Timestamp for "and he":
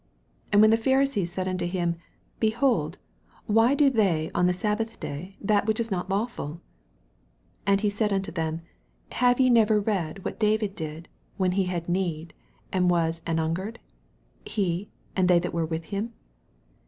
7.67-7.89